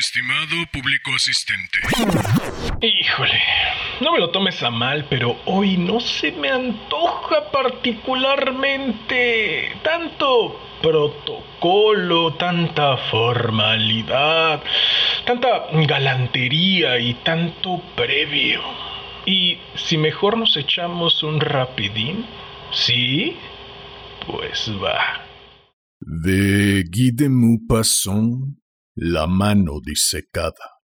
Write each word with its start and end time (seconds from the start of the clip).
Estimado 0.00 0.56
público 0.72 1.12
asistente. 1.14 1.78
Híjole, 2.80 3.38
no 4.00 4.12
me 4.12 4.18
lo 4.18 4.30
tomes 4.30 4.62
a 4.62 4.70
mal, 4.70 5.06
pero 5.10 5.36
hoy 5.44 5.76
no 5.76 6.00
se 6.00 6.32
me 6.32 6.48
antoja 6.48 7.50
particularmente 7.52 9.76
tanto 9.84 10.58
protocolo, 10.80 12.32
tanta 12.36 12.96
formalidad, 13.10 14.62
tanta 15.26 15.66
galantería 15.86 16.98
y 16.98 17.12
tanto 17.22 17.82
previo. 17.94 18.62
¿Y 19.26 19.58
si 19.74 19.98
mejor 19.98 20.38
nos 20.38 20.56
echamos 20.56 21.22
un 21.22 21.40
rapidín? 21.40 22.24
¿Sí? 22.72 23.36
Pues 24.26 24.72
va. 24.82 25.26
De 26.00 26.84
Guy 26.90 27.10
de 27.12 27.28
Maupassant, 27.28 28.59
La 29.02 29.26
mano 29.26 29.80
disecada. 29.82 30.82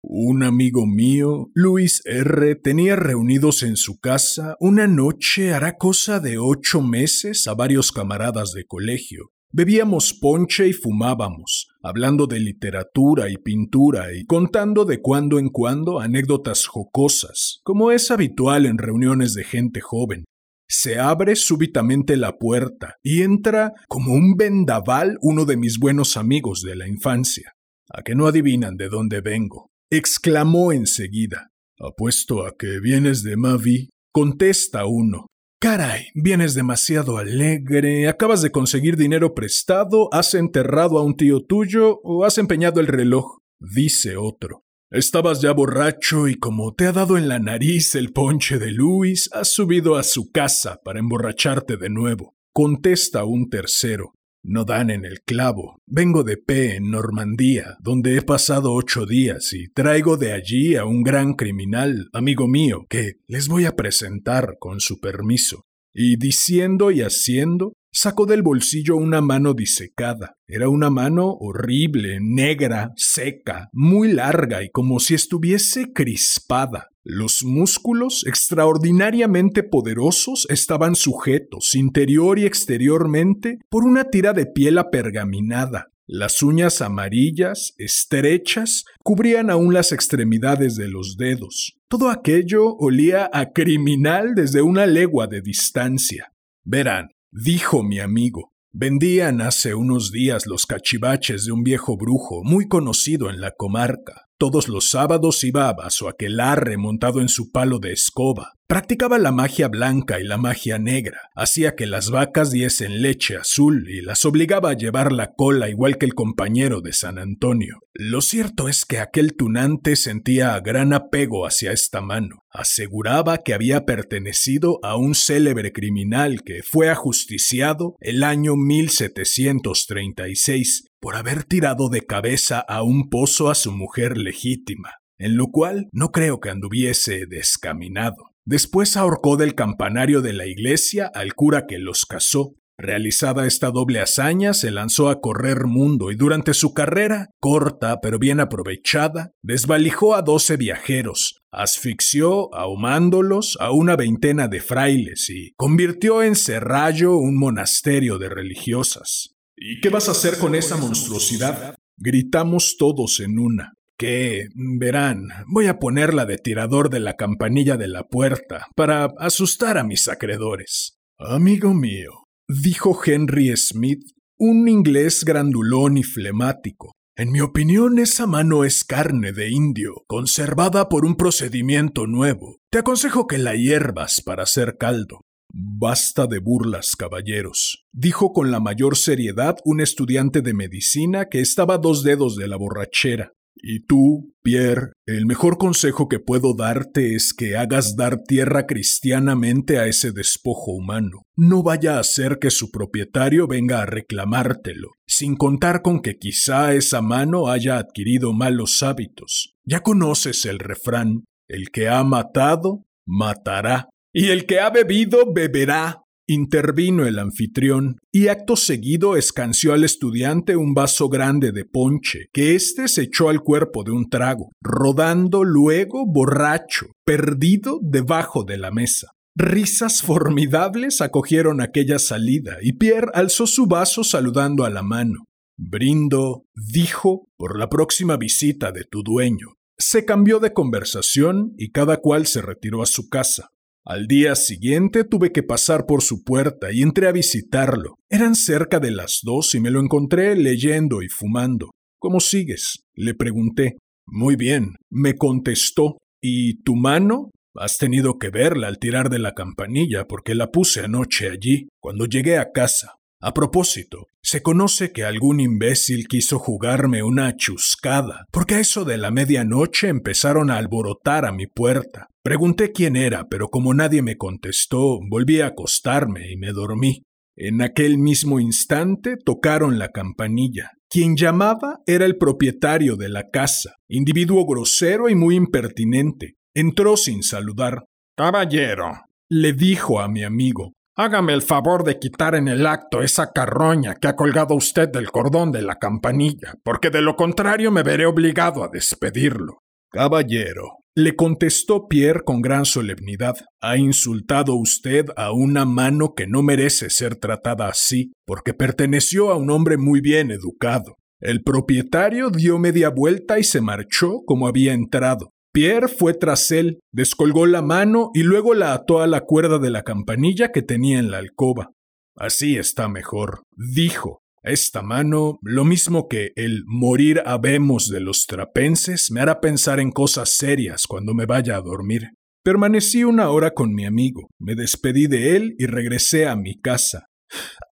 Un 0.00 0.44
amigo 0.44 0.86
mío, 0.86 1.48
Luis 1.54 2.02
R., 2.04 2.54
tenía 2.54 2.94
reunidos 2.94 3.64
en 3.64 3.74
su 3.74 3.98
casa 3.98 4.54
una 4.60 4.86
noche, 4.86 5.52
hará 5.52 5.76
cosa 5.76 6.20
de 6.20 6.38
ocho 6.38 6.82
meses, 6.82 7.48
a 7.48 7.54
varios 7.54 7.90
camaradas 7.90 8.52
de 8.52 8.64
colegio. 8.64 9.32
Bebíamos 9.50 10.14
ponche 10.14 10.68
y 10.68 10.72
fumábamos, 10.72 11.66
hablando 11.82 12.28
de 12.28 12.38
literatura 12.38 13.28
y 13.28 13.38
pintura 13.38 14.14
y 14.14 14.24
contando 14.24 14.84
de 14.84 15.02
cuando 15.02 15.40
en 15.40 15.48
cuando 15.48 15.98
anécdotas 15.98 16.64
jocosas, 16.66 17.58
como 17.64 17.90
es 17.90 18.12
habitual 18.12 18.66
en 18.66 18.78
reuniones 18.78 19.34
de 19.34 19.42
gente 19.42 19.80
joven. 19.80 20.26
Se 20.70 20.98
abre 20.98 21.34
súbitamente 21.34 22.16
la 22.16 22.36
puerta 22.36 22.96
y 23.02 23.22
entra 23.22 23.72
como 23.88 24.12
un 24.12 24.36
vendaval 24.36 25.16
uno 25.22 25.46
de 25.46 25.56
mis 25.56 25.78
buenos 25.78 26.16
amigos 26.16 26.60
de 26.62 26.76
la 26.76 26.86
infancia. 26.86 27.52
A 27.90 28.02
que 28.02 28.14
no 28.14 28.26
adivinan 28.26 28.76
de 28.76 28.88
dónde 28.88 29.20
vengo. 29.22 29.70
exclamó 29.90 30.72
enseguida. 30.72 31.48
Apuesto 31.80 32.46
a 32.46 32.54
que 32.58 32.80
vienes 32.80 33.22
de 33.22 33.36
Mavi. 33.36 33.88
Contesta 34.12 34.84
uno. 34.84 35.26
Caray, 35.60 36.08
vienes 36.14 36.54
demasiado 36.54 37.18
alegre, 37.18 38.06
acabas 38.06 38.42
de 38.42 38.52
conseguir 38.52 38.96
dinero 38.96 39.34
prestado, 39.34 40.08
has 40.12 40.34
enterrado 40.34 40.98
a 40.98 41.02
un 41.02 41.16
tío 41.16 41.44
tuyo 41.44 41.98
o 42.04 42.24
has 42.24 42.38
empeñado 42.38 42.78
el 42.78 42.86
reloj, 42.86 43.38
dice 43.58 44.16
otro. 44.16 44.62
Estabas 44.90 45.42
ya 45.42 45.52
borracho 45.52 46.28
y 46.28 46.36
como 46.36 46.72
te 46.72 46.86
ha 46.86 46.92
dado 46.92 47.18
en 47.18 47.28
la 47.28 47.38
nariz 47.38 47.94
el 47.94 48.10
ponche 48.10 48.58
de 48.58 48.72
Luis, 48.72 49.28
has 49.34 49.52
subido 49.52 49.96
a 49.96 50.02
su 50.02 50.32
casa 50.32 50.80
para 50.82 50.98
emborracharte 50.98 51.76
de 51.76 51.90
nuevo. 51.90 52.34
Contesta 52.54 53.24
un 53.24 53.50
tercero. 53.50 54.14
No 54.42 54.64
dan 54.64 54.88
en 54.88 55.04
el 55.04 55.20
clavo. 55.26 55.76
Vengo 55.86 56.24
de 56.24 56.38
P 56.38 56.76
en 56.76 56.90
Normandía, 56.90 57.76
donde 57.80 58.16
he 58.16 58.22
pasado 58.22 58.72
ocho 58.72 59.04
días 59.04 59.52
y 59.52 59.68
traigo 59.68 60.16
de 60.16 60.32
allí 60.32 60.76
a 60.76 60.86
un 60.86 61.02
gran 61.02 61.34
criminal, 61.34 62.08
amigo 62.14 62.48
mío, 62.48 62.86
que 62.88 63.16
les 63.26 63.48
voy 63.48 63.66
a 63.66 63.76
presentar 63.76 64.56
con 64.58 64.80
su 64.80 65.00
permiso. 65.00 65.66
Y 65.92 66.16
diciendo 66.16 66.90
y 66.92 67.02
haciendo, 67.02 67.74
Sacó 68.00 68.26
del 68.26 68.42
bolsillo 68.42 68.94
una 68.94 69.20
mano 69.20 69.54
disecada. 69.54 70.36
Era 70.46 70.68
una 70.68 70.88
mano 70.88 71.32
horrible, 71.40 72.18
negra, 72.20 72.92
seca, 72.94 73.70
muy 73.72 74.12
larga 74.12 74.62
y 74.62 74.70
como 74.70 75.00
si 75.00 75.14
estuviese 75.14 75.92
crispada. 75.92 76.90
Los 77.02 77.42
músculos, 77.42 78.24
extraordinariamente 78.24 79.64
poderosos, 79.64 80.46
estaban 80.48 80.94
sujetos, 80.94 81.74
interior 81.74 82.38
y 82.38 82.46
exteriormente, 82.46 83.58
por 83.68 83.82
una 83.82 84.04
tira 84.04 84.32
de 84.32 84.46
piel 84.46 84.78
apergaminada. 84.78 85.88
Las 86.06 86.40
uñas 86.40 86.80
amarillas, 86.80 87.74
estrechas, 87.78 88.84
cubrían 89.02 89.50
aún 89.50 89.74
las 89.74 89.90
extremidades 89.90 90.76
de 90.76 90.86
los 90.86 91.16
dedos. 91.16 91.74
Todo 91.88 92.10
aquello 92.10 92.76
olía 92.76 93.28
a 93.32 93.50
criminal 93.50 94.36
desde 94.36 94.62
una 94.62 94.86
legua 94.86 95.26
de 95.26 95.42
distancia. 95.42 96.32
Verán, 96.62 97.08
Dijo 97.30 97.82
mi 97.82 98.00
amigo. 98.00 98.52
Vendían 98.72 99.40
hace 99.40 99.74
unos 99.74 100.12
días 100.12 100.46
los 100.46 100.64
cachivaches 100.64 101.44
de 101.44 101.52
un 101.52 101.62
viejo 101.62 101.96
brujo 101.96 102.42
muy 102.42 102.68
conocido 102.68 103.28
en 103.28 103.40
la 103.40 103.50
comarca. 103.50 104.27
Todos 104.38 104.68
los 104.68 104.90
sábados 104.90 105.42
iba 105.42 105.70
a 105.70 105.90
su 105.90 106.06
aquelarre 106.06 106.76
montado 106.76 107.20
en 107.20 107.28
su 107.28 107.50
palo 107.50 107.80
de 107.80 107.90
escoba. 107.90 108.52
Practicaba 108.68 109.18
la 109.18 109.32
magia 109.32 109.66
blanca 109.66 110.20
y 110.20 110.24
la 110.24 110.38
magia 110.38 110.78
negra. 110.78 111.22
Hacía 111.34 111.74
que 111.74 111.86
las 111.86 112.10
vacas 112.10 112.52
diesen 112.52 113.02
leche 113.02 113.36
azul 113.36 113.88
y 113.88 114.00
las 114.00 114.24
obligaba 114.24 114.70
a 114.70 114.76
llevar 114.76 115.10
la 115.10 115.32
cola 115.32 115.68
igual 115.68 115.98
que 115.98 116.06
el 116.06 116.14
compañero 116.14 116.80
de 116.80 116.92
San 116.92 117.18
Antonio. 117.18 117.80
Lo 117.94 118.20
cierto 118.20 118.68
es 118.68 118.84
que 118.84 118.98
aquel 118.98 119.34
tunante 119.34 119.96
sentía 119.96 120.60
gran 120.60 120.92
apego 120.92 121.44
hacia 121.44 121.72
esta 121.72 122.00
mano. 122.00 122.44
Aseguraba 122.50 123.38
que 123.38 123.54
había 123.54 123.86
pertenecido 123.86 124.78
a 124.84 124.96
un 124.96 125.16
célebre 125.16 125.72
criminal 125.72 126.44
que 126.44 126.62
fue 126.62 126.90
ajusticiado 126.90 127.96
el 128.00 128.22
año 128.22 128.54
1736 128.54 130.84
por 131.00 131.16
haber 131.16 131.44
tirado 131.44 131.88
de 131.88 132.06
cabeza 132.06 132.60
a 132.60 132.82
un 132.82 133.08
pozo 133.08 133.50
a 133.50 133.54
su 133.54 133.72
mujer 133.72 134.18
legítima, 134.18 134.94
en 135.18 135.36
lo 135.36 135.48
cual 135.48 135.88
no 135.92 136.10
creo 136.10 136.40
que 136.40 136.50
anduviese 136.50 137.26
descaminado. 137.26 138.34
Después 138.44 138.96
ahorcó 138.96 139.36
del 139.36 139.54
campanario 139.54 140.22
de 140.22 140.32
la 140.32 140.46
iglesia 140.46 141.10
al 141.14 141.34
cura 141.34 141.66
que 141.66 141.78
los 141.78 142.06
casó. 142.06 142.54
Realizada 142.80 143.46
esta 143.46 143.70
doble 143.72 144.00
hazaña, 144.00 144.54
se 144.54 144.70
lanzó 144.70 145.08
a 145.10 145.20
correr 145.20 145.66
mundo 145.66 146.12
y 146.12 146.14
durante 146.14 146.54
su 146.54 146.72
carrera, 146.72 147.30
corta 147.40 148.00
pero 148.00 148.20
bien 148.20 148.38
aprovechada, 148.38 149.32
desvalijó 149.42 150.14
a 150.14 150.22
doce 150.22 150.56
viajeros, 150.56 151.42
asfixió, 151.52 152.54
ahumándolos, 152.54 153.58
a 153.60 153.72
una 153.72 153.96
veintena 153.96 154.46
de 154.46 154.60
frailes 154.60 155.28
y 155.28 155.52
convirtió 155.56 156.22
en 156.22 156.36
Serrallo 156.36 157.16
un 157.18 157.36
monasterio 157.36 158.16
de 158.16 158.28
religiosas. 158.28 159.34
¿Y 159.60 159.80
qué 159.80 159.88
vas 159.88 160.08
a 160.08 160.12
hacer 160.12 160.38
con 160.38 160.54
esa 160.54 160.76
monstruosidad? 160.76 161.74
Gritamos 161.96 162.76
todos 162.78 163.20
en 163.20 163.38
una. 163.38 163.74
Que, 163.96 164.46
verán, 164.54 165.28
voy 165.48 165.66
a 165.66 165.80
ponerla 165.80 166.24
de 166.24 166.38
tirador 166.38 166.88
de 166.90 167.00
la 167.00 167.16
campanilla 167.16 167.76
de 167.76 167.88
la 167.88 168.04
puerta 168.04 168.68
para 168.76 169.06
asustar 169.18 169.76
a 169.76 169.82
mis 169.82 170.06
acreedores. 170.06 170.98
Amigo 171.18 171.74
mío, 171.74 172.28
dijo 172.46 172.96
Henry 173.04 173.56
Smith, 173.56 174.04
un 174.38 174.68
inglés 174.68 175.24
grandulón 175.24 175.96
y 175.96 176.04
flemático. 176.04 176.92
En 177.16 177.32
mi 177.32 177.40
opinión, 177.40 177.98
esa 177.98 178.28
mano 178.28 178.62
es 178.62 178.84
carne 178.84 179.32
de 179.32 179.50
indio, 179.50 180.04
conservada 180.06 180.88
por 180.88 181.04
un 181.04 181.16
procedimiento 181.16 182.06
nuevo. 182.06 182.58
Te 182.70 182.78
aconsejo 182.78 183.26
que 183.26 183.38
la 183.38 183.56
hierbas 183.56 184.20
para 184.20 184.44
hacer 184.44 184.76
caldo. 184.78 185.22
Basta 185.52 186.26
de 186.26 186.38
burlas, 186.40 186.94
caballeros, 186.96 187.86
dijo 187.92 188.32
con 188.32 188.50
la 188.50 188.60
mayor 188.60 188.96
seriedad 188.96 189.56
un 189.64 189.80
estudiante 189.80 190.42
de 190.42 190.54
medicina 190.54 191.28
que 191.28 191.40
estaba 191.40 191.74
a 191.74 191.78
dos 191.78 192.02
dedos 192.02 192.36
de 192.36 192.48
la 192.48 192.56
borrachera. 192.56 193.32
Y 193.60 193.80
tú, 193.80 194.34
Pierre, 194.42 194.92
el 195.06 195.26
mejor 195.26 195.58
consejo 195.58 196.08
que 196.08 196.20
puedo 196.20 196.54
darte 196.54 197.14
es 197.14 197.34
que 197.34 197.56
hagas 197.56 197.96
dar 197.96 198.22
tierra 198.22 198.66
cristianamente 198.66 199.78
a 199.78 199.86
ese 199.86 200.12
despojo 200.12 200.72
humano. 200.72 201.22
No 201.36 201.62
vaya 201.62 201.98
a 201.98 202.04
ser 202.04 202.38
que 202.38 202.50
su 202.50 202.70
propietario 202.70 203.48
venga 203.48 203.82
a 203.82 203.86
reclamártelo, 203.86 204.90
sin 205.06 205.36
contar 205.36 205.82
con 205.82 206.00
que 206.00 206.18
quizá 206.18 206.74
esa 206.74 207.02
mano 207.02 207.48
haya 207.48 207.78
adquirido 207.78 208.32
malos 208.32 208.82
hábitos. 208.82 209.56
Ya 209.64 209.80
conoces 209.80 210.44
el 210.44 210.58
refrán, 210.60 211.24
el 211.48 211.70
que 211.70 211.88
ha 211.88 212.04
matado, 212.04 212.84
matará. 213.06 213.88
Y 214.20 214.30
el 214.30 214.46
que 214.46 214.58
ha 214.58 214.70
bebido, 214.70 215.32
beberá. 215.32 216.02
Intervino 216.26 217.06
el 217.06 217.20
anfitrión, 217.20 217.98
y 218.12 218.26
acto 218.26 218.56
seguido 218.56 219.16
escanció 219.16 219.74
al 219.74 219.84
estudiante 219.84 220.56
un 220.56 220.74
vaso 220.74 221.08
grande 221.08 221.52
de 221.52 221.64
ponche, 221.64 222.26
que 222.32 222.56
éste 222.56 222.88
se 222.88 223.02
echó 223.02 223.28
al 223.28 223.42
cuerpo 223.42 223.84
de 223.84 223.92
un 223.92 224.10
trago, 224.10 224.50
rodando 224.60 225.44
luego 225.44 226.04
borracho, 226.04 226.86
perdido 227.06 227.78
debajo 227.80 228.42
de 228.42 228.58
la 228.58 228.72
mesa. 228.72 229.12
Risas 229.36 230.02
formidables 230.02 231.00
acogieron 231.00 231.60
aquella 231.60 232.00
salida, 232.00 232.56
y 232.60 232.72
Pierre 232.72 233.12
alzó 233.14 233.46
su 233.46 233.68
vaso 233.68 234.02
saludando 234.02 234.64
a 234.64 234.70
la 234.70 234.82
mano. 234.82 235.26
Brindo, 235.56 236.42
dijo, 236.56 237.28
por 237.38 237.56
la 237.56 237.68
próxima 237.68 238.16
visita 238.16 238.72
de 238.72 238.82
tu 238.82 239.04
dueño. 239.04 239.54
Se 239.78 240.04
cambió 240.04 240.40
de 240.40 240.52
conversación 240.52 241.52
y 241.56 241.70
cada 241.70 241.98
cual 241.98 242.26
se 242.26 242.42
retiró 242.42 242.82
a 242.82 242.86
su 242.86 243.08
casa. 243.08 243.50
Al 243.88 244.06
día 244.06 244.34
siguiente 244.34 245.02
tuve 245.04 245.32
que 245.32 245.42
pasar 245.42 245.86
por 245.86 246.02
su 246.02 246.22
puerta 246.22 246.70
y 246.70 246.82
entré 246.82 247.08
a 247.08 247.12
visitarlo. 247.12 247.94
Eran 248.10 248.34
cerca 248.34 248.80
de 248.80 248.90
las 248.90 249.20
dos 249.22 249.54
y 249.54 249.60
me 249.60 249.70
lo 249.70 249.80
encontré 249.80 250.36
leyendo 250.36 251.00
y 251.00 251.08
fumando. 251.08 251.70
¿Cómo 251.98 252.20
sigues? 252.20 252.84
le 252.94 253.14
pregunté. 253.14 253.78
Muy 254.06 254.36
bien, 254.36 254.74
me 254.90 255.14
contestó. 255.14 255.96
¿Y 256.20 256.62
tu 256.64 256.76
mano? 256.76 257.30
Has 257.54 257.78
tenido 257.78 258.18
que 258.18 258.28
verla 258.28 258.68
al 258.68 258.78
tirar 258.78 259.08
de 259.08 259.20
la 259.20 259.32
campanilla 259.32 260.04
porque 260.04 260.34
la 260.34 260.50
puse 260.50 260.80
anoche 260.80 261.30
allí, 261.30 261.68
cuando 261.80 262.04
llegué 262.04 262.36
a 262.36 262.52
casa. 262.52 262.96
A 263.20 263.34
propósito, 263.34 264.06
se 264.22 264.42
conoce 264.42 264.92
que 264.92 265.02
algún 265.02 265.40
imbécil 265.40 266.06
quiso 266.06 266.38
jugarme 266.38 267.02
una 267.02 267.36
chuscada, 267.36 268.26
porque 268.30 268.54
a 268.54 268.60
eso 268.60 268.84
de 268.84 268.96
la 268.96 269.10
medianoche 269.10 269.88
empezaron 269.88 270.50
a 270.50 270.56
alborotar 270.56 271.24
a 271.24 271.32
mi 271.32 271.46
puerta. 271.48 272.06
Pregunté 272.22 272.70
quién 272.70 272.94
era, 272.94 273.26
pero 273.28 273.48
como 273.48 273.74
nadie 273.74 274.02
me 274.02 274.16
contestó, 274.16 275.00
volví 275.10 275.40
a 275.40 275.48
acostarme 275.48 276.30
y 276.30 276.36
me 276.36 276.52
dormí. 276.52 277.02
En 277.36 277.60
aquel 277.60 277.98
mismo 277.98 278.38
instante 278.38 279.16
tocaron 279.16 279.78
la 279.78 279.88
campanilla. 279.88 280.70
Quien 280.88 281.16
llamaba 281.16 281.80
era 281.86 282.04
el 282.04 282.18
propietario 282.18 282.96
de 282.96 283.08
la 283.08 283.30
casa, 283.30 283.74
individuo 283.88 284.46
grosero 284.46 285.08
y 285.08 285.16
muy 285.16 285.34
impertinente. 285.34 286.34
Entró 286.54 286.96
sin 286.96 287.22
saludar. 287.22 287.84
Caballero, 288.16 288.92
le 289.28 289.52
dijo 289.52 290.00
a 290.00 290.08
mi 290.08 290.22
amigo, 290.24 290.72
Hágame 291.00 291.32
el 291.32 291.42
favor 291.42 291.84
de 291.84 292.00
quitar 292.00 292.34
en 292.34 292.48
el 292.48 292.66
acto 292.66 293.02
esa 293.02 293.30
carroña 293.30 293.94
que 293.94 294.08
ha 294.08 294.16
colgado 294.16 294.56
usted 294.56 294.88
del 294.88 295.12
cordón 295.12 295.52
de 295.52 295.62
la 295.62 295.76
campanilla, 295.76 296.54
porque 296.64 296.90
de 296.90 297.02
lo 297.02 297.14
contrario 297.14 297.70
me 297.70 297.84
veré 297.84 298.04
obligado 298.04 298.64
a 298.64 298.68
despedirlo. 298.68 299.62
Caballero, 299.92 300.78
le 300.96 301.14
contestó 301.14 301.86
Pierre 301.86 302.24
con 302.24 302.42
gran 302.42 302.64
solemnidad, 302.64 303.36
ha 303.60 303.76
insultado 303.76 304.56
usted 304.56 305.06
a 305.16 305.30
una 305.30 305.64
mano 305.64 306.14
que 306.16 306.26
no 306.26 306.42
merece 306.42 306.90
ser 306.90 307.14
tratada 307.14 307.68
así, 307.68 308.10
porque 308.26 308.52
perteneció 308.52 309.30
a 309.30 309.36
un 309.36 309.52
hombre 309.52 309.76
muy 309.76 310.00
bien 310.00 310.32
educado. 310.32 310.96
El 311.20 311.44
propietario 311.44 312.30
dio 312.30 312.58
media 312.58 312.90
vuelta 312.90 313.38
y 313.38 313.44
se 313.44 313.60
marchó 313.60 314.22
como 314.26 314.48
había 314.48 314.72
entrado. 314.72 315.30
Pierre 315.52 315.88
fue 315.88 316.14
tras 316.14 316.50
él, 316.50 316.80
descolgó 316.92 317.46
la 317.46 317.62
mano 317.62 318.10
y 318.14 318.22
luego 318.22 318.54
la 318.54 318.72
ató 318.72 319.00
a 319.00 319.06
la 319.06 319.22
cuerda 319.22 319.58
de 319.58 319.70
la 319.70 319.82
campanilla 319.82 320.52
que 320.52 320.62
tenía 320.62 320.98
en 320.98 321.10
la 321.10 321.18
alcoba. 321.18 321.70
Así 322.16 322.56
está 322.56 322.88
mejor, 322.88 323.42
dijo. 323.56 324.20
Esta 324.44 324.82
mano, 324.82 325.38
lo 325.42 325.64
mismo 325.64 326.06
que 326.08 326.30
el 326.36 326.62
morir 326.64 327.22
habemos 327.26 327.88
de 327.88 328.00
los 328.00 328.24
trapenses, 328.26 329.10
me 329.10 329.20
hará 329.20 329.40
pensar 329.40 329.80
en 329.80 329.90
cosas 329.90 330.36
serias 330.36 330.86
cuando 330.86 331.12
me 331.12 331.26
vaya 331.26 331.56
a 331.56 331.60
dormir. 331.60 332.10
Permanecí 332.44 333.04
una 333.04 333.30
hora 333.30 333.50
con 333.50 333.74
mi 333.74 333.84
amigo, 333.84 334.28
me 334.38 334.54
despedí 334.54 335.06
de 335.06 335.36
él 335.36 335.54
y 335.58 335.66
regresé 335.66 336.26
a 336.26 336.36
mi 336.36 336.58
casa. 336.60 337.06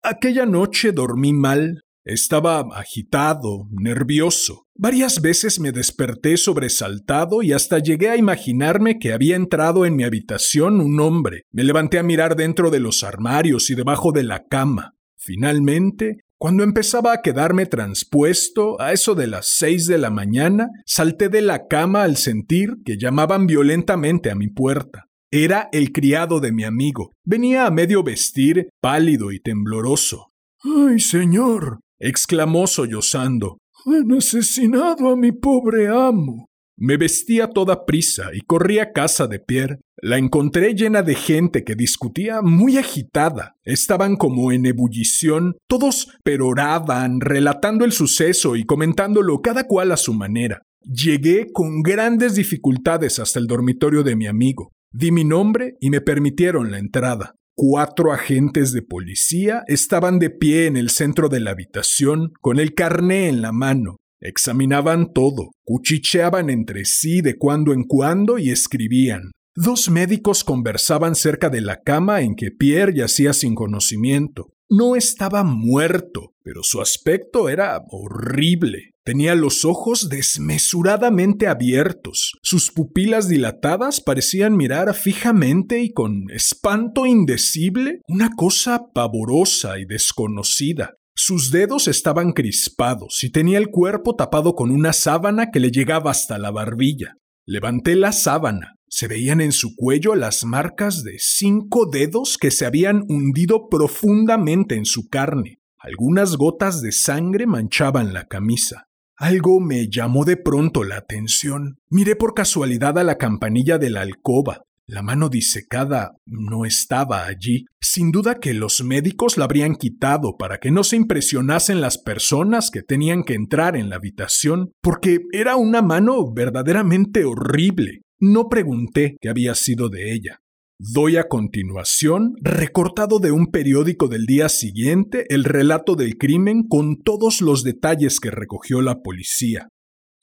Aquella 0.04 0.46
noche 0.46 0.92
dormí 0.92 1.34
mal, 1.34 1.82
estaba 2.04 2.66
agitado, 2.74 3.68
nervioso. 3.72 4.68
Varias 4.76 5.22
veces 5.22 5.60
me 5.60 5.72
desperté 5.72 6.38
sobresaltado 6.38 7.44
y 7.44 7.54
hasta 7.54 7.80
llegué 7.80 8.10
a 8.10 8.18
imaginarme 8.18 8.98
que 9.00 9.14
había 9.14 9.36
entrado 9.36 9.86
en 9.86 9.96
mi 9.96 10.04
habitación 10.04 10.82
un 10.82 11.00
hombre. 11.00 11.44
Me 11.52 11.64
levanté 11.64 12.00
a 12.00 12.04
mirar 12.04 12.36
dentro 12.36 12.72
de 12.72 12.80
los 12.80 13.04
armarios 13.04 13.70
y 13.70 13.76
debajo 13.76 14.12
de 14.12 14.24
la 14.24 14.44
cama. 14.50 14.96
Finalmente, 15.18 16.18
cuando 16.42 16.64
empezaba 16.64 17.14
a 17.14 17.22
quedarme 17.22 17.68
transpuesto, 17.68 18.82
a 18.82 18.94
eso 18.94 19.14
de 19.14 19.28
las 19.28 19.46
seis 19.46 19.86
de 19.86 20.00
la 20.00 20.10
mañana, 20.10 20.70
salté 20.88 21.30
de 21.30 21.44
la 21.44 21.68
cama 21.68 22.02
al 22.02 22.18
sentir 22.18 22.78
que 22.84 22.98
llamaban 22.98 23.46
violentamente 23.46 24.32
a 24.32 24.36
mi 24.36 24.48
puerta. 24.48 25.06
Era 25.30 25.70
el 25.72 25.92
criado 25.92 26.40
de 26.40 26.52
mi 26.52 26.64
amigo. 26.64 27.12
Venía 27.24 27.68
a 27.68 27.72
medio 27.72 28.02
vestir, 28.02 28.70
pálido 28.82 29.32
y 29.32 29.40
tembloroso. 29.40 30.32
¡Ay, 30.64 31.00
señor! 31.00 31.81
Exclamó 32.02 32.68
sollozando. 32.68 33.58
Han 33.86 34.12
asesinado 34.12 35.10
a 35.10 35.16
mi 35.16 35.32
pobre 35.32 35.88
amo. 35.88 36.48
Me 36.78 36.98
vestí 36.98 37.40
a 37.40 37.48
toda 37.48 37.86
prisa 37.86 38.32
y 38.34 38.42
corrí 38.42 38.80
a 38.80 38.92
casa 38.92 39.28
de 39.28 39.40
Pierre. 39.40 39.80
La 40.02 40.18
encontré 40.18 40.74
llena 40.74 41.04
de 41.04 41.14
gente 41.14 41.64
que 41.64 41.76
discutía 41.76 42.42
muy 42.42 42.78
agitada. 42.78 43.54
Estaban 43.64 44.16
como 44.16 44.52
en 44.52 44.66
ebullición, 44.66 45.58
todos 45.68 46.10
peroraban, 46.24 47.22
relatando 47.22 47.86
el 47.86 47.92
suceso 47.92 48.56
y 48.56 48.64
comentándolo 48.64 49.42
cada 49.42 49.66
cual 49.66 49.92
a 49.92 49.98
su 49.98 50.14
manera. 50.14 50.64
Llegué 50.84 51.52
con 51.54 51.84
grandes 51.84 52.34
dificultades 52.34 53.20
hasta 53.20 53.38
el 53.38 53.46
dormitorio 53.46 54.02
de 54.02 54.16
mi 54.16 54.26
amigo. 54.26 54.72
Di 54.92 55.12
mi 55.12 55.24
nombre 55.24 55.76
y 55.80 55.92
me 55.92 56.02
permitieron 56.02 56.72
la 56.72 56.80
entrada. 56.80 57.36
Cuatro 57.56 58.14
agentes 58.14 58.72
de 58.72 58.82
policía 58.82 59.64
estaban 59.68 60.20
de 60.20 60.30
pie 60.30 60.68
en 60.68 60.78
el 60.78 60.90
centro 60.90 61.30
de 61.30 61.42
la 61.42 61.52
habitación 61.52 62.32
con 62.40 62.60
el 62.60 62.74
carné 62.74 63.28
en 63.28 63.42
la 63.42 63.52
mano. 63.52 63.98
Examinaban 64.22 65.14
todo, 65.14 65.52
cuchicheaban 65.64 66.50
entre 66.50 66.86
sí 66.86 67.22
de 67.22 67.38
cuando 67.38 67.74
en 67.74 67.84
cuando 67.84 68.38
y 68.38 68.52
escribían. 68.52 69.32
Dos 69.54 69.90
médicos 69.90 70.44
conversaban 70.46 71.14
cerca 71.14 71.50
de 71.50 71.60
la 71.60 71.82
cama 71.82 72.22
en 72.22 72.36
que 72.36 72.52
Pierre 72.52 72.96
yacía 72.96 73.34
sin 73.34 73.54
conocimiento. 73.54 74.54
No 74.70 74.96
estaba 74.96 75.44
muerto, 75.44 76.34
pero 76.44 76.64
su 76.64 76.82
aspecto 76.82 77.50
era 77.50 77.82
horrible. 77.90 78.92
Tenía 79.04 79.34
los 79.34 79.66
ojos 79.66 80.10
desmesuradamente 80.10 81.48
abiertos. 81.48 82.34
Sus 82.44 82.72
pupilas 82.72 83.28
dilatadas 83.28 84.00
parecían 84.00 84.56
mirar 84.56 84.94
fijamente 84.94 85.82
y 85.82 85.92
con 85.92 86.26
espanto 86.30 87.08
indecible 87.08 88.02
una 88.08 88.30
cosa 88.36 88.92
pavorosa 88.94 89.80
y 89.80 89.86
desconocida. 89.86 90.98
Sus 91.16 91.50
dedos 91.50 91.88
estaban 91.88 92.32
crispados 92.32 93.24
y 93.24 93.32
tenía 93.32 93.58
el 93.58 93.70
cuerpo 93.70 94.16
tapado 94.16 94.54
con 94.54 94.70
una 94.70 94.94
sábana 94.94 95.50
que 95.50 95.60
le 95.60 95.72
llegaba 95.72 96.12
hasta 96.12 96.38
la 96.38 96.52
barbilla. 96.52 97.18
Levanté 97.48 97.96
la 97.96 98.12
sábana. 98.12 98.76
Se 98.88 99.08
veían 99.08 99.42
en 99.42 99.52
su 99.52 99.76
cuello 99.76 100.14
las 100.14 100.44
marcas 100.44 101.04
de 101.04 101.16
cinco 101.18 101.88
dedos 101.92 102.38
que 102.38 102.52
se 102.52 102.68
habían 102.68 103.04
hundido 103.08 103.68
profundamente 103.68 104.76
en 104.76 104.86
su 104.86 105.10
carne. 105.10 105.58
Algunas 105.80 106.36
gotas 106.36 106.84
de 106.84 106.92
sangre 106.92 107.48
manchaban 107.48 108.14
la 108.14 108.28
camisa. 108.28 108.86
Algo 109.22 109.60
me 109.60 109.88
llamó 109.88 110.26
de 110.26 110.36
pronto 110.36 110.84
la 110.84 110.98
atención. 110.98 111.78
Miré 111.92 112.16
por 112.16 112.34
casualidad 112.34 112.98
a 112.98 113.04
la 113.04 113.20
campanilla 113.20 113.78
de 113.78 113.92
la 113.92 114.02
alcoba. 114.02 114.64
La 114.88 115.04
mano 115.04 115.30
disecada 115.30 116.14
no 116.26 116.66
estaba 116.66 117.28
allí. 117.28 117.66
Sin 117.80 118.12
duda 118.12 118.40
que 118.40 118.56
los 118.56 118.84
médicos 118.84 119.38
la 119.38 119.44
habrían 119.44 119.76
quitado 119.76 120.38
para 120.40 120.58
que 120.58 120.72
no 120.72 120.84
se 120.84 120.96
impresionasen 120.96 121.82
las 121.82 122.00
personas 122.00 122.72
que 122.72 122.82
tenían 122.82 123.24
que 123.24 123.36
entrar 123.36 123.76
en 123.76 123.92
la 123.92 123.98
habitación, 123.98 124.72
porque 124.82 125.20
era 125.32 125.56
una 125.56 125.84
mano 125.84 126.34
verdaderamente 126.34 127.24
horrible. 127.24 128.02
No 128.20 128.50
pregunté 128.50 129.18
qué 129.22 129.30
había 129.30 129.54
sido 129.54 129.90
de 129.90 130.14
ella. 130.14 130.42
Doy 130.82 131.18
a 131.18 131.30
continuación, 131.30 132.34
recortado 132.42 133.20
de 133.22 133.30
un 133.30 133.54
periódico 133.54 134.08
del 134.08 134.26
día 134.26 134.50
siguiente, 134.50 135.30
el 135.30 135.46
relato 135.46 135.94
del 135.94 136.18
crimen 136.18 136.66
con 136.66 136.98
todos 137.06 137.42
los 137.42 137.62
detalles 137.64 138.18
que 138.18 138.34
recogió 138.34 138.82
la 138.82 138.98
policía. 139.06 139.70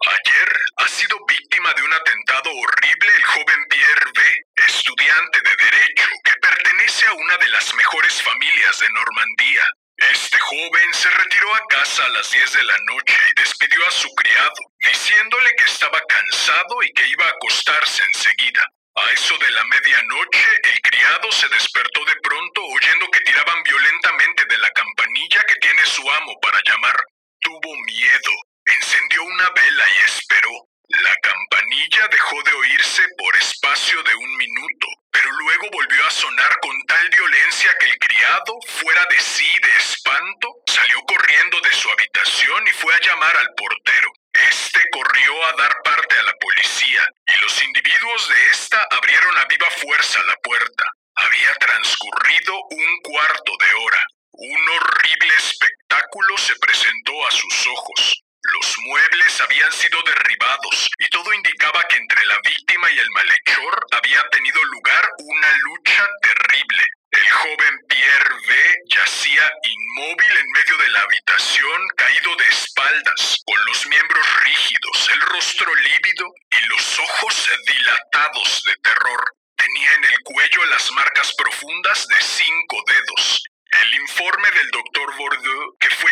Ayer 0.03 0.51
ha 0.83 0.89
sido 0.89 1.15
víctima 1.31 1.71
de 1.79 1.83
un 1.87 1.93
atentado 1.95 2.51
horrible 2.51 3.07
el 3.07 3.23
joven 3.23 3.61
Pierre 3.71 4.11
B., 4.11 4.21
estudiante 4.67 5.39
de 5.47 5.55
Derecho 5.63 6.11
que 6.27 6.35
pertenece 6.43 7.07
a 7.07 7.15
una 7.15 7.37
de 7.39 7.51
las 7.55 7.73
mejores 7.79 8.19
familias 8.19 8.83
de 8.83 8.91
Normandía. 8.91 9.63
Este 10.11 10.39
joven 10.43 10.91
se 10.91 11.09
retiró 11.23 11.55
a 11.55 11.63
casa 11.71 12.03
a 12.03 12.11
las 12.19 12.33
10 12.35 12.53
de 12.59 12.65
la 12.65 12.79
noche 12.91 13.15
y 13.31 13.41
despidió 13.47 13.79
a 13.87 13.95
su 13.95 14.11
criado, 14.11 14.59
diciéndole 14.83 15.55
que 15.55 15.71
estaba 15.71 16.03
cansado 16.03 16.83
y 16.83 16.91
que 16.91 17.07
iba 17.07 17.27
a 17.27 17.35
acostarse 17.39 18.03
enseguida. 18.11 18.67
A 18.99 19.13
eso 19.13 19.39
de 19.39 19.51
la 19.53 19.65
medianoche, 19.65 20.49
el 20.65 20.81
criado 20.81 21.31
se 21.31 21.49
despertó 21.49 22.05
de 22.05 22.17
pronto 22.21 22.65
oyendo 22.65 23.09
que 23.13 23.21
tiraban 23.21 23.63
violentamente 23.63 24.45
de 24.47 24.59
la 24.59 24.71
campanilla 24.71 25.45
que 25.45 25.55
tiene 25.57 25.87
su 25.87 26.11
amo 26.11 26.35
para 26.43 26.61
llamar. 26.67 26.97
Tuvo 27.41 27.77
miedo, 27.87 28.33
encendió 28.65 29.23
una 29.23 29.51
vela 29.51 29.85
y 29.89 30.05
esperó. 30.05 30.51
La 30.89 31.15
campanilla 31.23 32.09
dejó 32.09 32.43
de 32.43 32.53
oírse 32.53 33.03
por 33.17 33.37
espacio 33.37 34.03
de 34.03 34.15
un 34.17 34.37
minuto, 34.37 34.87
pero 35.13 35.31
luego 35.31 35.69
volvió 35.71 36.05
a 36.05 36.11
sonar 36.11 36.59
con 36.61 36.83
tal 36.87 37.09
violencia 37.11 37.77
que 37.79 37.87
el 37.87 37.99
criado, 37.99 38.59
fuera 38.67 39.05
de 39.11 39.21
sí 39.21 39.59
de 39.63 39.77
espanto, 39.77 40.57
salió 40.67 41.01
corriendo 41.03 41.61
de 41.61 41.73
su 41.73 41.89
habitación 41.89 42.67
y 42.67 42.73
fue 42.73 42.93
a 42.95 43.01
llamar 43.01 43.37
al 43.37 43.55
portero. 43.55 44.11
Este 44.33 44.81
corrió 44.93 45.47
a 45.47 45.53
dar 45.53 45.75
parte 45.85 46.15
a 46.19 46.23
la 46.23 46.33
policía 46.41 47.07
y 47.27 47.41
los 47.41 47.63
individuos 47.63 48.28
esta 48.51 48.87
abrieron 48.91 49.37
a 49.39 49.45
viva 49.47 49.71
fuerza 49.71 50.21
la 50.27 50.37
puerta. 50.37 50.85
Había 51.15 51.55
transcurrido 51.55 52.55
un 52.71 53.01
cuarto 53.03 53.53
de 53.59 53.75
hora. 53.75 54.07
Un 54.33 54.69
horrible 54.69 55.35
espectáculo 55.37 56.37
se 56.39 56.55
presentó 56.57 57.27
a 57.27 57.31
sus 57.31 57.67
ojos. 57.67 58.23
Los 58.43 58.79
muebles 58.79 59.41
habían 59.41 59.73
sido 59.73 60.01
derribados 60.03 60.89
y 60.99 61.09
todo 61.11 61.33
indicaba 61.35 61.83
que 61.89 61.97
entre 61.97 62.25
la 62.25 62.39
víctima 62.45 62.91
y 62.91 62.99
el 62.99 63.11
malhechor 63.11 63.87
había 63.93 64.23
tenido 64.31 64.65
lugar 64.65 65.11
una 65.19 65.53
lucha 65.59 66.09
terrible. 66.23 66.85
El 67.11 67.29
joven 67.31 67.79
Pierre 67.89 68.35
V 68.35 68.77
yacía 68.87 69.53
inmóvil 69.63 70.39
en 70.39 70.51
medio 70.53 70.79
de 70.79 70.89
la 70.91 71.01
habitación, 71.01 71.89
caído 71.97 72.37
de 72.37 72.45
espaldas, 72.47 73.43
con 73.45 73.65
los 73.67 73.87
miembros 73.87 74.43
rígidos, 74.43 75.11
el 75.13 75.21
rostro 75.21 75.75
lívido 75.75 76.33
y 76.51 76.69
los 76.69 76.99
ojos 77.01 77.51
dilatados 77.67 78.63
de 78.65 78.77
terror. 78.77 79.35
Tenía 79.57 79.95
en 79.95 80.05
el 80.05 80.21
cuello 80.23 80.65
las 80.67 80.91
marcas 80.93 81.35
profundas 81.37 82.07
de 82.09 82.21
cinco 82.21 82.83
dedos. 82.87 83.43
El 83.71 83.95
informe 83.95 84.51
del 84.53 84.71
doctor 84.71 84.89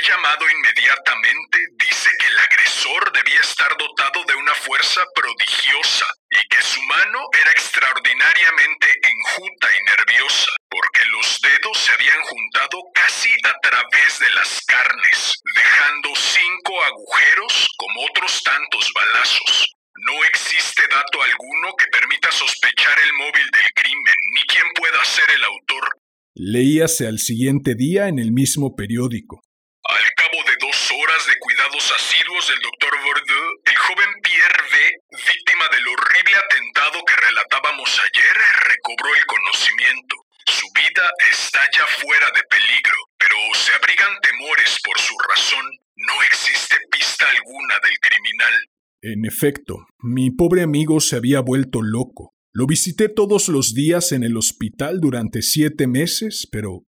llamado 0.06 0.48
inmediatamente 0.66 1.58
dice 1.78 2.10
que 2.18 2.26
el 2.26 2.38
agresor 2.38 3.12
debía 3.12 3.40
estar 3.40 3.76
dotado 3.78 4.24
de 4.24 4.34
una 4.34 4.54
fuerza 4.54 5.04
prodigiosa 5.14 6.06
y 6.30 6.48
que 6.48 6.60
su 6.62 6.82
mano 6.82 7.20
era 7.40 7.50
extraordinariamente 7.52 8.88
enjuta 9.02 9.68
y 9.70 9.84
nerviosa, 9.84 10.50
porque 10.68 11.04
los 11.06 11.40
dedos 11.40 11.78
se 11.78 11.92
habían 11.92 12.20
juntado 12.22 12.82
casi 12.94 13.30
a 13.44 13.54
través 13.62 14.18
de 14.18 14.30
las 14.30 14.60
carnes, 14.66 15.40
dejando 15.54 16.10
cinco 16.16 16.82
agujeros 16.84 17.68
como 17.76 18.04
otros 18.06 18.42
tantos 18.42 18.92
balazos. 18.92 19.72
No 20.06 20.24
existe 20.24 20.82
dato 20.88 21.22
alguno 21.22 21.74
que 21.78 21.86
permita 21.86 22.30
sospechar 22.32 22.98
el 23.04 23.12
móvil 23.14 23.50
del 23.50 23.72
crimen, 23.74 24.14
ni 24.34 24.42
quién 24.42 24.66
pueda 24.74 25.04
ser 25.04 25.30
el 25.30 25.44
autor. 25.44 25.96
Leíase 26.34 27.06
al 27.06 27.18
siguiente 27.18 27.74
día 27.74 28.08
en 28.08 28.18
el 28.18 28.32
mismo 28.32 28.76
periódico. 28.76 29.40
Al 29.88 30.12
cabo 30.16 30.42
de 30.42 30.56
dos 30.58 30.90
horas 30.90 31.26
de 31.26 31.38
cuidados 31.38 31.92
asiduos 31.92 32.48
del 32.48 32.58
doctor 32.58 32.90
Bordeaux, 33.04 33.60
el 33.66 33.76
joven 33.76 34.10
Pierre 34.20 34.62
V, 34.66 35.22
víctima 35.30 35.68
del 35.70 35.86
horrible 35.86 36.34
atentado 36.34 37.04
que 37.04 37.14
relatábamos 37.14 38.00
ayer, 38.02 38.36
recobró 38.66 39.14
el 39.14 39.24
conocimiento. 39.26 40.16
Su 40.46 40.66
vida 40.74 41.08
está 41.30 41.60
ya 41.70 41.86
fuera 41.86 42.26
de 42.34 42.42
peligro, 42.50 42.98
pero 43.16 43.36
se 43.54 43.74
abrigan 43.74 44.18
temores 44.22 44.76
por 44.82 44.98
su 44.98 45.16
razón. 45.18 45.64
No 45.94 46.20
existe 46.24 46.76
pista 46.90 47.30
alguna 47.30 47.78
del 47.78 47.96
criminal. 48.00 48.54
En 49.08 49.24
efecto, 49.24 49.86
mi 50.02 50.32
pobre 50.32 50.62
amigo 50.62 50.98
se 50.98 51.14
había 51.14 51.38
vuelto 51.38 51.80
loco. 51.80 52.34
Lo 52.52 52.66
visité 52.66 53.08
todos 53.08 53.48
los 53.48 53.72
días 53.72 54.10
en 54.10 54.24
el 54.24 54.36
hospital 54.36 54.98
durante 55.00 55.42
siete 55.42 55.86
meses, 55.86 56.48
pero 56.50 56.86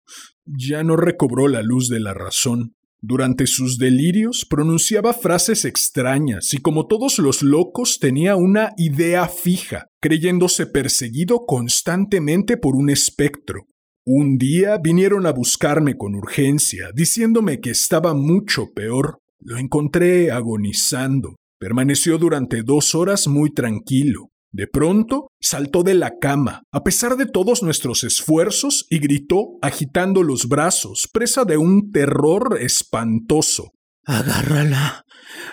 ya 0.45 0.81
no 0.83 0.95
recobró 0.95 1.49
la 1.49 1.61
luz 1.61 1.89
de 1.89 1.99
la 1.99 2.13
razón. 2.13 2.73
Durante 3.01 3.47
sus 3.47 3.77
delirios 3.77 4.47
pronunciaba 4.49 5.11
frases 5.11 5.65
extrañas 5.65 6.53
y 6.53 6.59
como 6.59 6.87
todos 6.87 7.19
los 7.19 7.43
locos 7.43 7.99
tenía 7.99 8.37
una 8.37 8.71
idea 8.77 9.27
fija, 9.27 9.87
creyéndose 9.99 10.67
perseguido 10.67 11.45
constantemente 11.45 12.55
por 12.55 12.77
un 12.77 12.89
espectro. 12.89 13.65
Un 14.05 14.37
día 14.37 14.77
vinieron 14.81 15.25
a 15.25 15.33
buscarme 15.33 15.97
con 15.97 16.15
urgencia, 16.15 16.91
diciéndome 16.95 17.59
que 17.59 17.71
estaba 17.71 18.13
mucho 18.13 18.71
peor. 18.73 19.17
Lo 19.41 19.57
encontré 19.57 20.31
agonizando. 20.31 21.35
Permaneció 21.59 22.17
durante 22.17 22.63
dos 22.63 22.95
horas 22.95 23.27
muy 23.27 23.53
tranquilo. 23.53 24.29
De 24.51 24.67
pronto 24.67 25.27
saltó 25.41 25.83
de 25.83 25.95
la 25.95 26.17
cama, 26.19 26.63
a 26.71 26.81
pesar 26.83 27.17
de 27.17 27.25
todos 27.25 27.61
nuestros 27.61 28.05
esfuerzos, 28.05 28.85
y 28.89 28.99
gritó, 28.99 29.57
agitando 29.61 30.23
los 30.23 30.47
brazos, 30.47 31.09
presa 31.11 31.43
de 31.43 31.57
un 31.57 31.91
terror 31.91 32.57
espantoso. 32.61 33.73
Agárrala, 34.05 35.03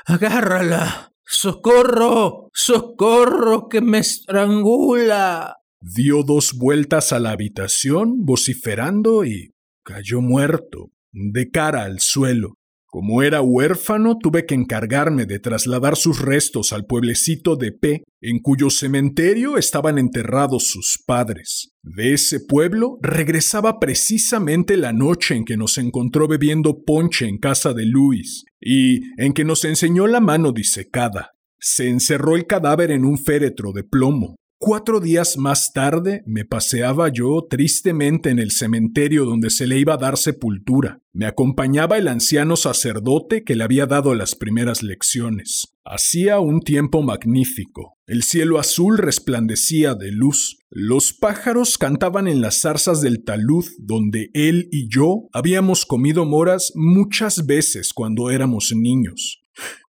agárrala. 0.04 1.12
¡Socorro! 1.24 2.48
¡Socorro! 2.52 3.68
que 3.68 3.80
me 3.80 3.98
estrangula. 3.98 5.56
Dio 5.80 6.22
dos 6.22 6.52
vueltas 6.52 7.12
a 7.12 7.18
la 7.18 7.30
habitación, 7.30 8.24
vociferando, 8.24 9.24
y 9.24 9.52
cayó 9.82 10.20
muerto, 10.20 10.90
de 11.10 11.50
cara 11.50 11.84
al 11.84 12.00
suelo. 12.00 12.54
Como 12.92 13.22
era 13.22 13.40
huérfano, 13.40 14.18
tuve 14.18 14.44
que 14.44 14.54
encargarme 14.54 15.24
de 15.24 15.38
trasladar 15.38 15.96
sus 15.96 16.20
restos 16.20 16.74
al 16.74 16.84
pueblecito 16.84 17.56
de 17.56 17.72
P, 17.72 18.04
en 18.20 18.40
cuyo 18.40 18.68
cementerio 18.68 19.56
estaban 19.56 19.96
enterrados 19.96 20.64
sus 20.64 20.98
padres. 21.06 21.72
De 21.82 22.12
ese 22.12 22.38
pueblo 22.38 22.98
regresaba 23.00 23.80
precisamente 23.80 24.76
la 24.76 24.92
noche 24.92 25.34
en 25.34 25.46
que 25.46 25.56
nos 25.56 25.78
encontró 25.78 26.28
bebiendo 26.28 26.82
ponche 26.84 27.26
en 27.26 27.38
casa 27.38 27.72
de 27.72 27.86
Luis 27.86 28.44
y 28.60 29.00
en 29.16 29.32
que 29.32 29.46
nos 29.46 29.64
enseñó 29.64 30.06
la 30.06 30.20
mano 30.20 30.52
disecada. 30.52 31.30
Se 31.58 31.88
encerró 31.88 32.36
el 32.36 32.46
cadáver 32.46 32.90
en 32.90 33.06
un 33.06 33.16
féretro 33.16 33.72
de 33.72 33.84
plomo, 33.84 34.36
Cuatro 34.64 35.00
días 35.00 35.38
más 35.38 35.72
tarde 35.72 36.22
me 36.24 36.44
paseaba 36.44 37.08
yo 37.08 37.48
tristemente 37.50 38.30
en 38.30 38.38
el 38.38 38.52
cementerio 38.52 39.24
donde 39.24 39.50
se 39.50 39.66
le 39.66 39.76
iba 39.76 39.94
a 39.94 39.96
dar 39.96 40.16
sepultura. 40.16 41.00
Me 41.12 41.26
acompañaba 41.26 41.98
el 41.98 42.06
anciano 42.06 42.54
sacerdote 42.54 43.42
que 43.42 43.56
le 43.56 43.64
había 43.64 43.86
dado 43.86 44.14
las 44.14 44.36
primeras 44.36 44.84
lecciones. 44.84 45.74
Hacía 45.84 46.38
un 46.38 46.60
tiempo 46.60 47.02
magnífico. 47.02 47.98
El 48.06 48.22
cielo 48.22 48.60
azul 48.60 48.98
resplandecía 48.98 49.96
de 49.96 50.12
luz. 50.12 50.60
Los 50.70 51.12
pájaros 51.12 51.76
cantaban 51.76 52.28
en 52.28 52.40
las 52.40 52.60
zarzas 52.60 53.00
del 53.00 53.24
talud 53.24 53.64
donde 53.80 54.30
él 54.32 54.68
y 54.70 54.86
yo 54.88 55.28
habíamos 55.32 55.86
comido 55.86 56.24
moras 56.24 56.70
muchas 56.76 57.46
veces 57.46 57.92
cuando 57.92 58.30
éramos 58.30 58.72
niños. 58.76 59.41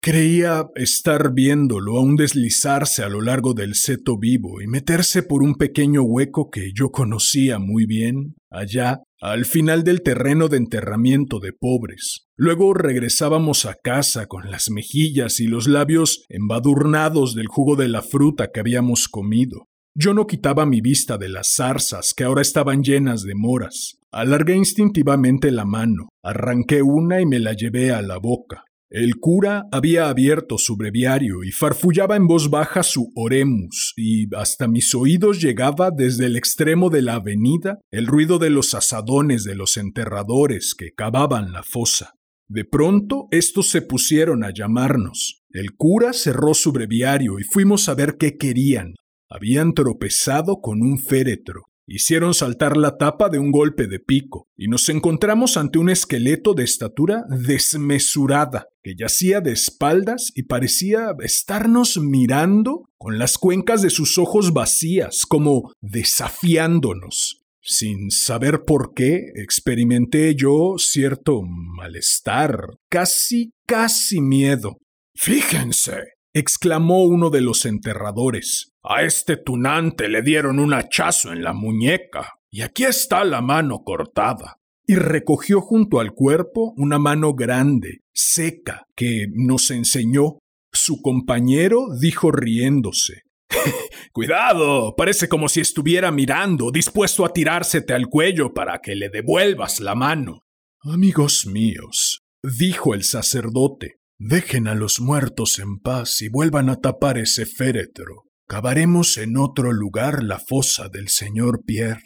Creía 0.06 0.68
estar 0.76 1.34
viéndolo 1.34 1.96
aún 1.98 2.14
deslizarse 2.14 3.02
a 3.02 3.08
lo 3.08 3.20
largo 3.20 3.54
del 3.54 3.74
seto 3.74 4.16
vivo 4.16 4.62
y 4.62 4.68
meterse 4.68 5.24
por 5.24 5.42
un 5.42 5.56
pequeño 5.56 6.02
hueco 6.02 6.48
que 6.48 6.70
yo 6.72 6.90
conocía 6.90 7.58
muy 7.58 7.86
bien, 7.86 8.36
allá, 8.48 9.02
al 9.20 9.46
final 9.46 9.82
del 9.82 10.02
terreno 10.02 10.46
de 10.46 10.58
enterramiento 10.58 11.40
de 11.40 11.52
pobres. 11.52 12.28
Luego 12.36 12.72
regresábamos 12.72 13.66
a 13.66 13.74
casa 13.82 14.26
con 14.26 14.48
las 14.48 14.70
mejillas 14.70 15.40
y 15.40 15.48
los 15.48 15.66
labios 15.66 16.24
embadurnados 16.28 17.34
del 17.34 17.48
jugo 17.48 17.74
de 17.74 17.88
la 17.88 18.02
fruta 18.02 18.52
que 18.54 18.60
habíamos 18.60 19.08
comido. 19.08 19.66
Yo 19.96 20.14
no 20.14 20.28
quitaba 20.28 20.66
mi 20.66 20.80
vista 20.80 21.18
de 21.18 21.30
las 21.30 21.52
zarzas 21.56 22.14
que 22.16 22.22
ahora 22.22 22.42
estaban 22.42 22.84
llenas 22.84 23.24
de 23.24 23.34
moras. 23.34 23.98
Alargué 24.12 24.54
instintivamente 24.54 25.50
la 25.50 25.64
mano, 25.64 26.10
arranqué 26.22 26.80
una 26.80 27.20
y 27.20 27.26
me 27.26 27.40
la 27.40 27.54
llevé 27.54 27.90
a 27.90 28.02
la 28.02 28.18
boca. 28.18 28.65
El 28.88 29.16
cura 29.16 29.64
había 29.72 30.08
abierto 30.08 30.58
su 30.58 30.76
breviario 30.76 31.42
y 31.42 31.50
farfullaba 31.50 32.14
en 32.14 32.28
voz 32.28 32.50
baja 32.50 32.84
su 32.84 33.10
oremus, 33.16 33.92
y 33.96 34.32
hasta 34.36 34.68
mis 34.68 34.94
oídos 34.94 35.40
llegaba 35.40 35.90
desde 35.90 36.26
el 36.26 36.36
extremo 36.36 36.88
de 36.88 37.02
la 37.02 37.14
avenida 37.14 37.80
el 37.90 38.06
ruido 38.06 38.38
de 38.38 38.50
los 38.50 38.74
asadones 38.74 39.42
de 39.42 39.56
los 39.56 39.76
enterradores 39.76 40.76
que 40.76 40.92
cavaban 40.92 41.52
la 41.52 41.64
fosa. 41.64 42.12
De 42.48 42.64
pronto 42.64 43.26
estos 43.32 43.68
se 43.70 43.82
pusieron 43.82 44.44
a 44.44 44.52
llamarnos. 44.54 45.42
El 45.50 45.74
cura 45.74 46.12
cerró 46.12 46.54
su 46.54 46.70
breviario 46.70 47.40
y 47.40 47.42
fuimos 47.42 47.88
a 47.88 47.94
ver 47.94 48.16
qué 48.18 48.36
querían. 48.36 48.94
Habían 49.28 49.74
tropezado 49.74 50.60
con 50.60 50.80
un 50.80 50.98
féretro. 50.98 51.64
Hicieron 51.88 52.34
saltar 52.34 52.76
la 52.76 52.98
tapa 52.98 53.28
de 53.28 53.38
un 53.38 53.52
golpe 53.52 53.86
de 53.86 54.00
pico, 54.00 54.48
y 54.56 54.66
nos 54.66 54.88
encontramos 54.88 55.56
ante 55.56 55.78
un 55.78 55.88
esqueleto 55.88 56.52
de 56.52 56.64
estatura 56.64 57.22
desmesurada, 57.28 58.66
que 58.86 58.94
yacía 58.94 59.40
de 59.40 59.50
espaldas 59.50 60.30
y 60.36 60.44
parecía 60.44 61.08
estarnos 61.18 61.98
mirando 61.98 62.84
con 62.96 63.18
las 63.18 63.36
cuencas 63.36 63.82
de 63.82 63.90
sus 63.90 64.16
ojos 64.16 64.52
vacías, 64.52 65.26
como 65.26 65.72
desafiándonos. 65.80 67.42
Sin 67.60 68.12
saber 68.12 68.62
por 68.64 68.94
qué, 68.94 69.32
experimenté 69.34 70.36
yo 70.36 70.76
cierto 70.78 71.42
malestar, 71.42 72.76
casi, 72.88 73.50
casi 73.66 74.20
miedo. 74.20 74.76
Fíjense, 75.16 76.12
exclamó 76.32 77.06
uno 77.06 77.30
de 77.30 77.40
los 77.40 77.64
enterradores. 77.64 78.70
A 78.84 79.02
este 79.02 79.36
tunante 79.36 80.08
le 80.08 80.22
dieron 80.22 80.60
un 80.60 80.72
hachazo 80.72 81.32
en 81.32 81.42
la 81.42 81.54
muñeca, 81.54 82.34
y 82.52 82.62
aquí 82.62 82.84
está 82.84 83.24
la 83.24 83.40
mano 83.40 83.82
cortada. 83.82 84.58
Y 84.86 84.94
recogió 84.94 85.60
junto 85.60 85.98
al 85.98 86.12
cuerpo 86.12 86.72
una 86.76 86.98
mano 86.98 87.34
grande, 87.34 88.02
seca, 88.14 88.84
que 88.94 89.26
nos 89.32 89.70
enseñó. 89.70 90.38
Su 90.72 91.02
compañero 91.02 91.86
dijo 92.00 92.30
riéndose. 92.30 93.22
Cuidado, 94.12 94.94
parece 94.96 95.28
como 95.28 95.48
si 95.48 95.60
estuviera 95.60 96.12
mirando, 96.12 96.70
dispuesto 96.70 97.24
a 97.24 97.32
tirársete 97.32 97.94
al 97.94 98.06
cuello 98.06 98.54
para 98.54 98.80
que 98.80 98.94
le 98.94 99.08
devuelvas 99.08 99.80
la 99.80 99.94
mano. 99.94 100.42
Amigos 100.82 101.46
míos, 101.46 102.20
dijo 102.42 102.94
el 102.94 103.02
sacerdote, 103.02 103.96
Dejen 104.18 104.66
a 104.66 104.74
los 104.74 104.98
muertos 104.98 105.58
en 105.58 105.78
paz 105.78 106.22
y 106.22 106.28
vuelvan 106.30 106.70
a 106.70 106.76
tapar 106.76 107.18
ese 107.18 107.44
féretro. 107.44 108.24
Cavaremos 108.48 109.18
en 109.18 109.36
otro 109.36 109.72
lugar 109.72 110.22
la 110.22 110.38
fosa 110.38 110.88
del 110.88 111.08
señor 111.08 111.64
Pierre. 111.66 112.00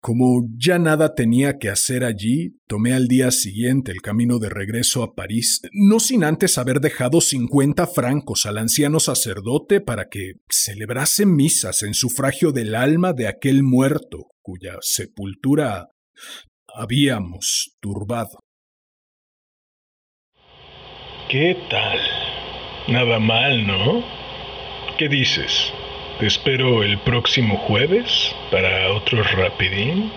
Como 0.00 0.48
ya 0.56 0.78
nada 0.78 1.14
tenía 1.14 1.58
que 1.58 1.70
hacer 1.70 2.04
allí, 2.04 2.56
tomé 2.68 2.92
al 2.92 3.08
día 3.08 3.32
siguiente 3.32 3.90
el 3.90 4.00
camino 4.00 4.38
de 4.38 4.48
regreso 4.48 5.02
a 5.02 5.14
París, 5.14 5.60
no 5.72 5.98
sin 5.98 6.22
antes 6.22 6.56
haber 6.56 6.80
dejado 6.80 7.20
cincuenta 7.20 7.86
francos 7.86 8.46
al 8.46 8.58
anciano 8.58 9.00
sacerdote 9.00 9.80
para 9.80 10.08
que 10.08 10.34
celebrase 10.48 11.26
misas 11.26 11.82
en 11.82 11.94
sufragio 11.94 12.52
del 12.52 12.76
alma 12.76 13.12
de 13.12 13.26
aquel 13.26 13.64
muerto 13.64 14.28
cuya 14.40 14.76
sepultura 14.80 15.88
habíamos 16.72 17.76
turbado. 17.80 18.38
¿Qué 21.28 21.56
tal? 21.68 21.98
Nada 22.86 23.18
mal, 23.18 23.66
¿no? 23.66 24.02
¿Qué 24.96 25.08
dices? 25.08 25.72
Te 26.18 26.26
espero 26.26 26.82
el 26.82 26.98
próximo 26.98 27.56
jueves 27.58 28.34
para 28.50 28.92
otro 28.92 29.22
rapidín. 29.22 30.10